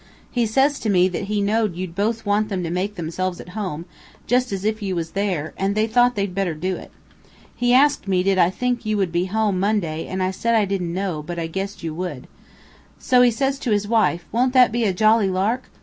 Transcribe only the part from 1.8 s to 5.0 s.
both want them to make themselves at home, just as if you